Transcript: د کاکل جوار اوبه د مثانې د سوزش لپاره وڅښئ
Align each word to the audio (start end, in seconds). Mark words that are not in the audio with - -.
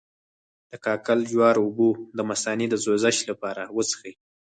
د 0.69 0.73
کاکل 0.85 1.19
جوار 1.31 1.55
اوبه 1.61 1.89
د 2.17 2.19
مثانې 2.29 2.65
د 2.69 2.75
سوزش 2.85 3.17
لپاره 3.29 3.63
وڅښئ 3.75 4.13